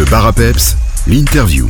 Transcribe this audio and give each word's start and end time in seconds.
Le 0.00 0.06
bar 0.06 0.26
à 0.26 0.32
peps, 0.32 0.78
l'interview. 1.06 1.66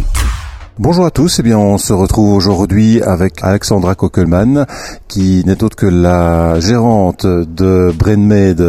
Bonjour 0.79 1.05
à 1.05 1.11
tous, 1.11 1.41
eh 1.41 1.43
bien 1.43 1.59
on 1.59 1.79
se 1.79 1.93
retrouve 1.93 2.33
aujourd'hui 2.33 3.03
avec 3.03 3.43
Alexandra 3.43 3.97
Kokelman 3.97 4.67
qui 5.09 5.43
n'est 5.47 5.65
autre 5.65 5.75
que 5.75 5.87
la 5.87 6.61
gérante 6.61 7.27
de 7.27 7.93
Brainmade 7.93 8.61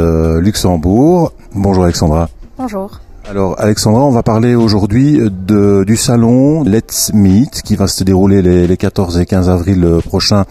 Luxembourg. 0.42 1.34
Bonjour 1.54 1.84
Alexandra. 1.84 2.28
Bonjour. 2.58 3.02
Alors 3.30 3.54
Alexandra, 3.60 4.04
on 4.04 4.10
va 4.10 4.24
parler 4.24 4.56
aujourd'hui 4.56 5.20
de, 5.30 5.84
du 5.86 5.96
salon 5.96 6.64
Let's 6.64 7.12
Meet 7.14 7.62
qui 7.62 7.76
va 7.76 7.86
se 7.86 8.04
dérouler 8.04 8.42
les, 8.42 8.66
les 8.66 8.78
14 8.78 9.20
et 9.20 9.28
15 9.28 9.48
avril 9.48 9.88
prochains 10.04 10.46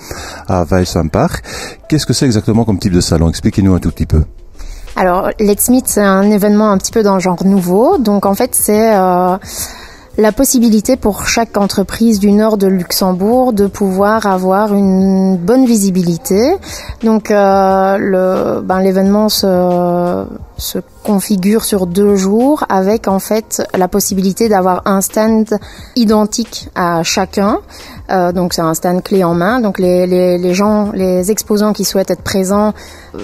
à 0.47 0.63
Weissenpark. 0.63 1.45
Qu'est-ce 1.89 2.07
que 2.07 2.13
c'est 2.13 2.27
exactement 2.27 2.65
comme 2.65 2.79
type 2.79 2.93
de 2.93 3.01
salon? 3.01 3.29
Expliquez-nous 3.29 3.75
un 3.75 3.81
tout 3.81 3.91
petit 3.91 4.07
peu. 4.07 4.23
Alors, 4.97 5.31
Let's 5.39 5.71
Meet, 5.71 5.89
c'est 5.89 6.03
un 6.03 6.31
événement 6.31 6.71
un 6.71 6.79
petit 6.79 6.93
peu 6.93 7.03
dans 7.03 7.15
le 7.15 7.21
genre 7.21 7.45
nouveau. 7.45 7.99
Donc, 7.99 8.27
en 8.27 8.35
fait, 8.35 8.55
c'est 8.55 8.95
euh, 8.95 9.37
la 10.19 10.33
possibilité 10.33 10.97
pour 10.97 11.27
chaque 11.27 11.57
entreprise 11.57 12.19
du 12.19 12.33
nord 12.33 12.59
de 12.59 12.67
Luxembourg 12.67 13.53
de 13.53 13.67
pouvoir 13.67 14.27
avoir 14.27 14.75
une 14.75 15.37
bonne 15.37 15.65
visibilité. 15.65 16.57
Donc, 17.03 17.31
euh, 17.31 17.97
le, 17.99 18.61
ben, 18.61 18.81
l'événement 18.81 19.29
se, 19.29 20.27
se 20.59 20.79
configure 21.05 21.65
sur 21.65 21.87
deux 21.87 22.17
jours 22.17 22.65
avec 22.69 23.09
en 23.09 23.19
fait 23.19 23.67
la 23.75 23.89
possibilité 23.89 24.49
d'avoir 24.49 24.83
un 24.85 25.01
stand 25.01 25.59
identique 25.97 26.69
à 26.75 27.03
chacun. 27.03 27.59
Euh, 28.11 28.33
donc 28.33 28.53
c'est 28.53 28.63
un 28.63 28.75
stand 28.75 29.03
clé 29.03 29.25
en 29.25 29.35
main. 29.35 29.61
Donc 29.61 29.79
les, 29.79 30.07
les, 30.07 30.39
les, 30.39 30.55
gens, 30.55 30.91
les 30.93 31.31
exposants 31.31 31.73
qui 31.73 31.85
souhaitent 31.85 32.11
être 32.11 32.23
présents 32.23 32.73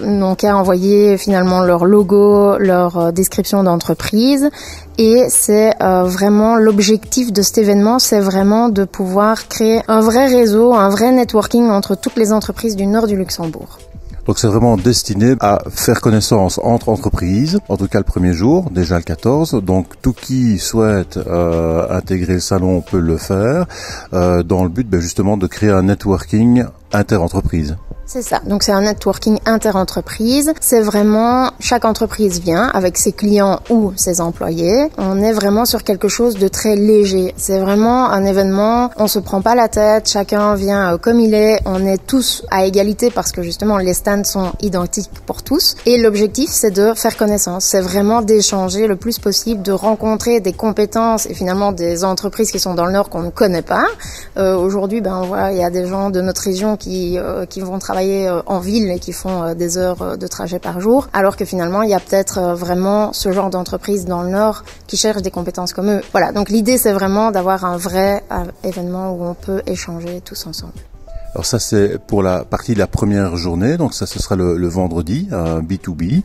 n'ont 0.02 0.34
qu'à 0.34 0.56
envoyer 0.56 1.18
finalement 1.18 1.60
leur 1.62 1.84
logo, 1.84 2.56
leur 2.58 2.98
euh, 2.98 3.12
description 3.12 3.62
d'entreprise. 3.62 4.48
Et 4.98 5.26
c'est 5.28 5.72
euh, 5.82 6.04
vraiment 6.04 6.56
l'objectif 6.56 7.32
de 7.32 7.42
cet 7.42 7.58
événement, 7.58 7.98
c'est 7.98 8.20
vraiment 8.20 8.68
de 8.68 8.84
pouvoir 8.84 9.48
créer 9.48 9.82
un 9.88 10.00
vrai 10.00 10.26
réseau, 10.26 10.74
un 10.74 10.88
vrai 10.88 11.12
networking 11.12 11.68
entre 11.68 11.94
toutes 11.96 12.16
les 12.16 12.32
entreprises 12.32 12.76
du 12.76 12.86
nord 12.86 13.06
du 13.06 13.16
Luxembourg. 13.16 13.78
Donc 14.26 14.40
c'est 14.40 14.48
vraiment 14.48 14.76
destiné 14.76 15.36
à 15.40 15.62
faire 15.70 16.00
connaissance 16.00 16.58
entre 16.62 16.88
entreprises, 16.88 17.60
en 17.68 17.76
tout 17.76 17.86
cas 17.86 17.98
le 17.98 18.04
premier 18.04 18.32
jour, 18.32 18.70
déjà 18.70 18.96
le 18.96 19.04
14. 19.04 19.62
Donc 19.62 20.00
tout 20.02 20.12
qui 20.12 20.58
souhaite 20.58 21.16
euh, 21.16 21.86
intégrer 21.90 22.34
le 22.34 22.40
salon 22.40 22.80
peut 22.80 22.98
le 22.98 23.18
faire, 23.18 23.66
euh, 24.12 24.42
dans 24.42 24.64
le 24.64 24.68
but 24.68 24.88
ben, 24.88 25.00
justement 25.00 25.36
de 25.36 25.46
créer 25.46 25.70
un 25.70 25.84
networking 25.84 26.64
inter-entreprise. 26.92 27.76
C'est 28.08 28.22
ça. 28.22 28.40
Donc 28.46 28.62
c'est 28.62 28.70
un 28.70 28.82
networking 28.82 29.40
inter-entreprise. 29.46 30.52
C'est 30.60 30.80
vraiment 30.80 31.50
chaque 31.58 31.84
entreprise 31.84 32.38
vient 32.40 32.68
avec 32.68 32.98
ses 32.98 33.10
clients 33.10 33.58
ou 33.68 33.92
ses 33.96 34.20
employés. 34.20 34.88
On 34.96 35.20
est 35.20 35.32
vraiment 35.32 35.64
sur 35.64 35.82
quelque 35.82 36.06
chose 36.06 36.36
de 36.36 36.46
très 36.46 36.76
léger. 36.76 37.34
C'est 37.36 37.58
vraiment 37.58 38.08
un 38.10 38.24
événement. 38.24 38.90
On 38.96 39.08
se 39.08 39.18
prend 39.18 39.42
pas 39.42 39.56
la 39.56 39.66
tête. 39.66 40.08
Chacun 40.08 40.54
vient 40.54 40.94
euh, 40.94 40.98
comme 40.98 41.18
il 41.18 41.34
est. 41.34 41.58
On 41.66 41.84
est 41.84 41.98
tous 41.98 42.44
à 42.52 42.64
égalité 42.64 43.10
parce 43.10 43.32
que 43.32 43.42
justement 43.42 43.78
les 43.78 43.92
stands 43.92 44.22
sont 44.22 44.52
identiques 44.62 45.10
pour 45.26 45.42
tous. 45.42 45.74
Et 45.84 45.98
l'objectif 45.98 46.48
c'est 46.50 46.70
de 46.70 46.94
faire 46.94 47.16
connaissance. 47.16 47.64
C'est 47.64 47.80
vraiment 47.80 48.22
d'échanger 48.22 48.86
le 48.86 48.94
plus 48.94 49.18
possible, 49.18 49.62
de 49.62 49.72
rencontrer 49.72 50.38
des 50.38 50.52
compétences 50.52 51.26
et 51.26 51.34
finalement 51.34 51.72
des 51.72 52.04
entreprises 52.04 52.52
qui 52.52 52.60
sont 52.60 52.74
dans 52.74 52.86
le 52.86 52.92
nord 52.92 53.10
qu'on 53.10 53.22
ne 53.22 53.30
connaît 53.30 53.62
pas. 53.62 53.86
Euh, 54.36 54.56
Aujourd'hui, 54.56 55.00
ben 55.00 55.20
on 55.22 55.26
voit 55.26 55.50
il 55.50 55.58
y 55.58 55.64
a 55.64 55.70
des 55.70 55.86
gens 55.88 56.10
de 56.10 56.20
notre 56.20 56.42
région 56.42 56.76
qui 56.76 57.18
euh, 57.18 57.46
qui 57.46 57.60
vont 57.60 57.80
travailler 57.80 57.95
euh, 57.96 58.42
en 58.46 58.58
ville 58.58 58.90
et 58.90 58.98
qui 58.98 59.12
font 59.12 59.42
euh, 59.42 59.54
des 59.54 59.78
heures 59.78 60.02
euh, 60.02 60.16
de 60.16 60.26
trajet 60.26 60.58
par 60.58 60.80
jour, 60.80 61.08
alors 61.12 61.36
que 61.36 61.44
finalement 61.44 61.82
il 61.82 61.90
y 61.90 61.94
a 61.94 62.00
peut-être 62.00 62.54
vraiment 62.54 63.12
ce 63.12 63.32
genre 63.32 63.50
d'entreprise 63.50 64.04
dans 64.04 64.22
le 64.22 64.30
Nord 64.30 64.64
qui 64.86 64.96
cherchent 64.96 65.22
des 65.22 65.30
compétences 65.30 65.72
comme 65.72 65.90
eux. 65.90 66.00
Voilà, 66.12 66.32
donc 66.32 66.50
l'idée 66.50 66.78
c'est 66.78 66.92
vraiment 66.92 67.30
d'avoir 67.30 67.64
un 67.64 67.76
vrai 67.76 68.22
événement 68.64 69.12
où 69.12 69.24
on 69.24 69.34
peut 69.34 69.62
échanger 69.66 70.20
tous 70.24 70.46
ensemble. 70.46 70.74
Alors 71.36 71.44
ça 71.44 71.58
c'est 71.58 71.98
pour 71.98 72.22
la 72.22 72.46
partie 72.46 72.72
de 72.72 72.78
la 72.78 72.86
première 72.86 73.36
journée, 73.36 73.76
donc 73.76 73.92
ça 73.92 74.06
ce 74.06 74.18
sera 74.18 74.36
le, 74.36 74.68
vendredi, 74.68 75.28
un 75.32 75.60
B2B. 75.60 76.22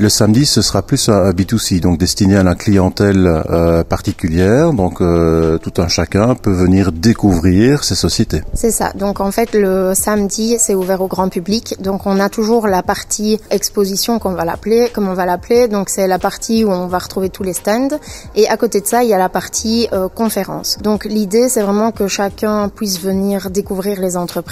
Le 0.00 0.08
samedi 0.08 0.46
ce 0.46 0.62
sera 0.62 0.82
plus 0.82 1.08
un 1.08 1.30
B2C, 1.30 1.78
donc 1.78 1.96
destiné 1.96 2.36
à 2.36 2.42
la 2.42 2.56
clientèle 2.56 3.24
euh, 3.28 3.84
particulière, 3.84 4.72
donc 4.72 5.00
euh, 5.00 5.58
tout 5.58 5.74
un 5.80 5.86
chacun 5.86 6.34
peut 6.34 6.50
venir 6.50 6.90
découvrir 6.90 7.84
ces 7.84 7.94
sociétés. 7.94 8.42
C'est 8.52 8.72
ça, 8.72 8.92
donc 8.96 9.20
en 9.20 9.30
fait 9.30 9.54
le 9.54 9.92
samedi 9.94 10.56
c'est 10.58 10.74
ouvert 10.74 11.02
au 11.02 11.06
grand 11.06 11.28
public, 11.28 11.76
donc 11.78 12.06
on 12.06 12.18
a 12.18 12.28
toujours 12.28 12.66
la 12.66 12.82
partie 12.82 13.38
exposition 13.52 14.18
qu'on 14.18 14.32
va 14.32 14.44
l'appeler, 14.44 14.90
comme 14.92 15.06
on 15.06 15.14
va 15.14 15.24
l'appeler, 15.24 15.68
donc 15.68 15.88
c'est 15.88 16.08
la 16.08 16.18
partie 16.18 16.64
où 16.64 16.72
on 16.72 16.88
va 16.88 16.98
retrouver 16.98 17.30
tous 17.30 17.44
les 17.44 17.52
stands, 17.52 17.96
et 18.34 18.48
à 18.48 18.56
côté 18.56 18.80
de 18.80 18.86
ça 18.88 19.04
il 19.04 19.08
y 19.08 19.14
a 19.14 19.18
la 19.18 19.28
partie 19.28 19.86
euh, 19.92 20.08
conférence. 20.08 20.78
Donc 20.82 21.04
l'idée 21.04 21.48
c'est 21.48 21.62
vraiment 21.62 21.92
que 21.92 22.08
chacun 22.08 22.68
puisse 22.68 23.00
venir 23.00 23.50
découvrir 23.50 24.00
les 24.00 24.16
entreprises 24.16 24.47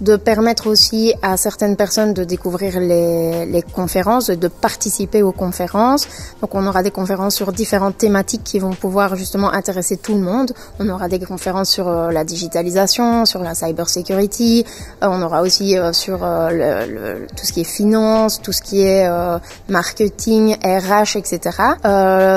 de 0.00 0.16
permettre 0.16 0.66
aussi 0.68 1.14
à 1.22 1.36
certaines 1.36 1.76
personnes 1.76 2.12
de 2.12 2.24
découvrir 2.24 2.80
les, 2.80 3.46
les 3.46 3.62
conférences, 3.62 4.30
de 4.30 4.48
participer 4.48 5.22
aux 5.22 5.32
conférences. 5.32 6.08
Donc 6.40 6.54
on 6.54 6.66
aura 6.66 6.82
des 6.82 6.90
conférences 6.90 7.34
sur 7.34 7.52
différentes 7.52 7.96
thématiques 7.96 8.44
qui 8.44 8.58
vont 8.58 8.72
pouvoir 8.72 9.16
justement 9.16 9.52
intéresser 9.52 9.96
tout 9.96 10.14
le 10.14 10.20
monde. 10.20 10.52
On 10.78 10.88
aura 10.88 11.08
des 11.08 11.18
conférences 11.20 11.70
sur 11.70 11.88
euh, 11.88 12.10
la 12.10 12.24
digitalisation, 12.24 13.24
sur 13.24 13.42
la 13.42 13.54
cyber 13.54 13.88
security. 13.88 14.64
Euh, 15.02 15.08
on 15.10 15.22
aura 15.22 15.42
aussi 15.42 15.78
euh, 15.78 15.92
sur 15.92 16.18
tout 16.18 17.46
ce 17.46 17.52
qui 17.52 17.60
est 17.60 17.64
finance, 17.64 18.40
tout 18.42 18.52
ce 18.52 18.62
qui 18.62 18.82
est 18.82 19.08
marketing, 19.68 20.56
RH, 20.64 21.16
etc. 21.16 21.40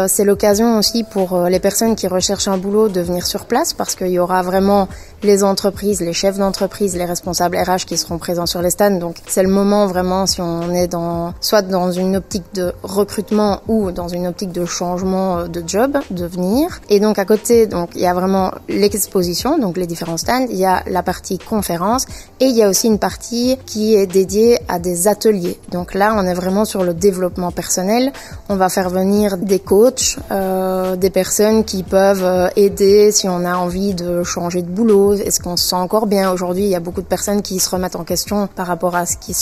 C'est 0.08 0.26
l'occasion 0.26 0.78
aussi 0.78 1.04
pour 1.04 1.46
les 1.46 1.60
personnes 1.60 1.96
qui 1.96 2.08
recherchent 2.08 2.48
un 2.48 2.58
boulot 2.58 2.90
de 2.90 3.02
venir 3.02 3.26
sur 3.26 3.46
place 3.46 3.74
parce 3.74 3.96
qu'il 3.96 4.08
y 4.08 4.20
aura 4.20 4.42
vraiment 4.42 4.88
les 5.24 5.44
entreprises, 5.44 6.02
les 6.02 6.14
chefs 6.14 6.38
d'entreprise, 6.38 6.96
les 6.96 7.06
responsables 7.06 7.58
RH 7.58 7.86
qui 7.86 7.98
seront 7.98 8.18
présents 8.18 8.46
sur 8.46 8.62
les 8.62 8.70
stands. 8.70 9.00
Donc 9.00 9.18
c'est 9.28 9.44
le 9.44 9.50
moment 9.50 9.88
vraiment 9.88 10.26
si 10.26 10.42
on 10.42 10.74
est 10.74 10.88
dans 10.88 11.34
soit 11.42 11.62
dans 11.62 11.92
une 11.92 12.16
optique 12.16 12.46
de 12.54 12.74
recrutement 12.84 13.62
ou 13.68 13.92
dans 13.92 14.08
une 14.08 14.28
optique 14.28 14.52
de 14.52 14.66
changement 14.66 15.40
euh, 15.40 15.48
de 15.48 15.64
job, 15.66 15.98
de 16.12 16.26
venir. 16.26 16.80
Et 16.90 17.00
donc 17.00 17.20
à 17.20 17.26
côté, 17.26 17.68
donc 17.68 17.92
il 17.96 18.02
y 18.02 18.08
a 18.08 18.14
vraiment 18.14 18.52
l'exposition, 18.68 19.58
donc 19.58 19.78
les 19.78 19.88
différents 19.88 20.18
stands. 20.18 20.48
Il 20.50 20.58
y 20.58 20.66
a 20.66 20.84
la 20.88 21.04
partie 21.04 21.38
conférence 21.38 22.06
et 22.40 22.46
il 22.46 22.56
y 22.56 22.64
a 22.64 22.70
aussi 22.70 22.88
une 22.88 23.00
partie 23.00 23.58
qui 23.66 23.96
est 23.96 24.08
dédiée 24.08 24.60
à 24.68 24.80
des 24.80 25.08
ateliers. 25.08 25.60
Donc 25.72 25.94
là, 25.94 26.16
on 26.18 26.26
est 26.26 26.34
vraiment 26.34 26.66
sur 26.66 26.84
le 26.84 26.94
développement 26.94 27.52
personnel. 27.52 28.12
On 28.50 28.56
va 28.56 28.70
faire 28.70 28.90
venir 28.90 29.38
des 29.38 29.60
coachs, 29.60 30.18
euh, 30.32 30.96
des 30.96 31.10
personnes 31.10 31.64
qui 31.64 31.84
peuvent 31.84 32.24
euh, 32.24 32.48
aider 32.56 33.12
si 33.12 33.28
on 33.28 33.46
a 33.46 33.56
envie 33.56 33.94
de 33.94 34.24
changer 34.24 34.62
de 34.62 34.68
boulot 34.68 35.09
est-ce 35.14 35.40
qu'on 35.40 35.58
se 35.58 35.68
sent 35.70 35.76
encore 35.76 36.08
bien 36.08 36.32
aujourd'hui? 36.32 36.64
Il 36.64 36.70
y 36.70 36.76
a 36.76 36.80
beaucoup 36.80 37.02
de 37.02 37.08
personnes 37.08 37.42
qui 37.42 37.60
se 37.60 37.70
remettent 37.70 37.96
en 37.96 38.04
question 38.04 38.48
par 38.48 38.68
rapport 38.68 38.96
à 38.96 39.06
ce 39.06 39.18
qu'ils 39.18 39.36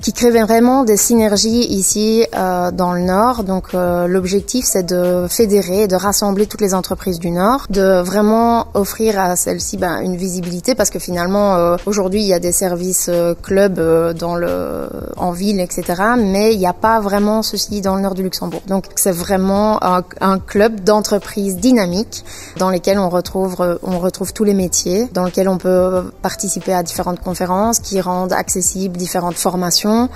qui 0.00 0.12
crée 0.12 0.30
vraiment 0.30 0.84
des 0.84 0.96
synergies 0.96 1.66
ici 1.66 2.26
euh, 2.34 2.70
dans 2.70 2.92
le 2.92 3.00
Nord. 3.00 3.44
Donc 3.44 3.74
euh, 3.74 4.06
l'objectif, 4.06 4.64
c'est 4.64 4.84
de 4.84 5.26
fédérer, 5.28 5.88
de 5.88 5.96
rassembler 5.96 6.46
toutes 6.46 6.60
les 6.60 6.74
entreprises 6.74 7.18
du 7.18 7.30
Nord, 7.30 7.66
de 7.70 8.00
vraiment 8.00 8.68
offrir 8.74 9.18
à 9.18 9.36
celles-ci 9.36 9.76
ben, 9.76 10.00
une 10.00 10.16
visibilité 10.16 10.74
parce 10.74 10.90
que 10.90 10.98
finalement 10.98 11.56
euh, 11.56 11.76
aujourd'hui 11.86 12.20
il 12.20 12.26
y 12.26 12.34
a 12.34 12.38
des 12.38 12.52
services 12.52 13.10
euh, 13.12 13.34
clubs 13.34 13.78
euh, 13.78 14.12
dans 14.12 14.36
le 14.36 14.88
en 15.16 15.32
ville, 15.32 15.60
etc. 15.60 16.02
Mais 16.18 16.54
il 16.54 16.58
n'y 16.58 16.66
a 16.66 16.72
pas 16.72 17.00
vraiment 17.00 17.42
ceci 17.42 17.80
dans 17.80 17.96
le 17.96 18.02
Nord 18.02 18.14
du 18.14 18.22
Luxembourg. 18.22 18.62
Donc 18.68 18.86
c'est 18.94 19.12
vraiment 19.12 19.82
un, 19.84 20.02
un 20.20 20.38
club 20.38 20.80
d'entreprises 20.80 21.56
dynamiques 21.56 22.24
dans 22.58 22.70
lesquelles 22.70 22.98
on 22.98 23.08
retrouve 23.08 23.78
on 23.82 23.98
retrouve 23.98 24.32
tous 24.32 24.44
les 24.44 24.54
métiers, 24.54 25.08
dans 25.12 25.24
lequel 25.24 25.48
on 25.48 25.58
peut 25.58 25.63
participer 26.22 26.72
à 26.72 26.82
différentes 26.82 27.20
conférences 27.20 27.78
qui 27.78 28.00
rendent 28.00 28.32
accessibles 28.32 28.96
différentes 28.96 29.36
formations 29.36 30.08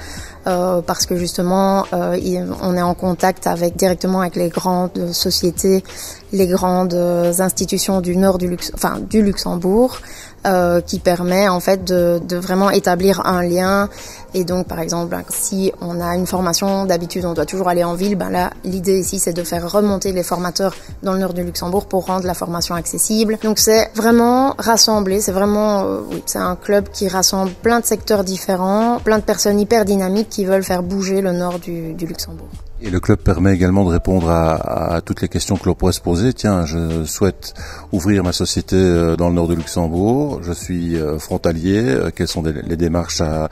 euh, 0.47 0.81
parce 0.81 1.05
que 1.05 1.17
justement 1.17 1.85
euh, 1.93 2.17
on 2.63 2.77
est 2.77 2.83
en 2.83 2.95
contact 2.95 3.47
avec 3.47 3.77
directement 3.77 4.21
avec 4.21 4.37
les 4.37 4.49
grandes 4.49 5.13
sociétés, 5.13 5.85
les 6.33 6.47
grandes 6.47 6.95
institutions 6.95 8.01
du 8.01 8.17
nord 8.17 8.39
du 8.39 8.57
enfin 8.75 8.99
du 8.99 9.23
Luxembourg 9.23 9.99
euh, 10.47 10.81
qui 10.81 11.01
permet 11.01 11.49
en 11.49 11.59
fait 11.59 11.85
de, 11.85 12.21
de, 12.27 12.37
vraiment 12.37 12.71
établir 12.71 13.27
un 13.27 13.43
lien. 13.43 13.89
Et 14.35 14.45
donc, 14.45 14.69
par 14.69 14.79
exemple, 14.79 15.17
si 15.31 15.73
on 15.81 16.01
a 16.01 16.15
une 16.15 16.29
formation, 16.29 16.87
d'habitude 16.87 17.25
on 17.25 17.35
doit 17.35 17.45
toujours 17.45 17.69
aller 17.69 17.83
en 17.83 17.95
ville, 17.95 18.15
ben 18.15 18.31
là, 18.31 18.53
l'idée 18.63 19.01
ici 19.01 19.19
c'est 19.19 19.33
de 19.33 19.43
faire 19.43 19.69
remonter 19.69 20.13
les 20.13 20.23
formateurs 20.23 20.77
dans 21.03 21.13
le 21.13 21.19
nord 21.19 21.35
du 21.35 21.43
Luxembourg 21.43 21.87
pour 21.87 22.07
rendre 22.07 22.25
la 22.25 22.35
formation 22.35 22.77
accessible. 22.77 23.37
Donc 23.43 23.59
c'est 23.59 23.91
vraiment 23.97 24.55
rassemblé, 24.59 25.21
c'est 25.21 25.33
vraiment, 25.33 25.83
euh, 25.85 26.01
oui, 26.09 26.23
c'est 26.25 26.39
un 26.39 26.55
club 26.55 26.89
qui 26.93 27.09
rassemble 27.09 27.51
plein 27.51 27.81
de 27.81 27.85
secteurs 27.85 28.23
différents, 28.23 29.01
plein 29.01 29.19
de 29.19 29.25
personnes 29.25 29.59
hyper 29.59 29.85
dynamiques 29.85 30.29
qui 30.29 30.45
veulent 30.45 30.63
faire 30.63 30.85
bouger 30.85 31.21
le 31.21 31.33
nord 31.33 31.59
du, 31.59 31.95
du 31.95 32.07
Luxembourg. 32.07 32.49
Et 32.81 32.91
le 32.91 33.01
club 33.01 33.19
permet 33.19 33.55
également 33.55 33.85
de 33.85 33.91
répondre 33.91 34.31
à, 34.31 35.01
toutes 35.05 35.21
les 35.21 35.29
questions 35.29 35.57
que 35.57 35.67
l'on 35.67 35.75
pourrait 35.75 35.93
se 35.93 36.01
poser. 36.01 36.33
Tiens, 36.33 36.65
je 36.65 37.05
souhaite 37.05 37.55
ouvrir 37.91 38.23
ma 38.23 38.33
société 38.33 38.77
euh, 38.77 39.17
dans 39.17 39.29
le 39.29 39.35
nord 39.35 39.49
de 39.49 39.55
Luxembourg, 39.55 40.41
je 40.43 40.53
suis 40.53 40.97
euh, 40.97 41.19
frontalier, 41.19 41.83
euh, 41.83 42.11
quelles 42.15 42.29
sont 42.29 42.43
les 42.43 42.77
démarches 42.77 43.21
à, 43.21 43.49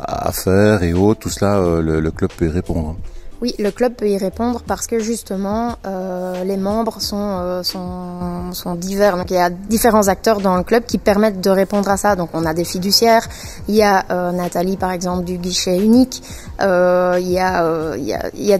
à 0.00 0.32
faire 0.32 0.82
et 0.82 0.92
autres, 0.92 1.20
tout 1.20 1.30
cela, 1.30 1.60
le, 1.80 2.00
le 2.00 2.10
club 2.10 2.30
peut 2.36 2.46
y 2.46 2.50
répondre. 2.50 2.96
Oui, 3.44 3.54
le 3.58 3.70
club 3.70 3.92
peut 3.92 4.08
y 4.08 4.16
répondre 4.16 4.62
parce 4.66 4.86
que 4.86 5.00
justement 5.00 5.76
euh, 5.86 6.44
les 6.44 6.56
membres 6.56 7.02
sont, 7.02 7.40
euh, 7.42 7.62
sont, 7.62 8.54
sont 8.54 8.74
divers. 8.74 9.18
Donc 9.18 9.30
il 9.30 9.34
y 9.34 9.38
a 9.38 9.50
différents 9.50 10.08
acteurs 10.08 10.40
dans 10.40 10.56
le 10.56 10.62
club 10.62 10.86
qui 10.86 10.96
permettent 10.96 11.42
de 11.42 11.50
répondre 11.50 11.90
à 11.90 11.98
ça. 11.98 12.16
Donc 12.16 12.30
on 12.32 12.46
a 12.46 12.54
des 12.54 12.64
fiduciaires, 12.64 13.28
il 13.68 13.74
y 13.74 13.82
a 13.82 14.06
euh, 14.10 14.32
Nathalie 14.32 14.78
par 14.78 14.92
exemple 14.92 15.24
du 15.24 15.36
guichet 15.36 15.76
unique, 15.76 16.22
il 16.58 16.64
il 17.20 17.32
y 17.32 17.38
a, 17.38 17.96
il 17.98 18.44
y 18.46 18.54
a 18.54 18.58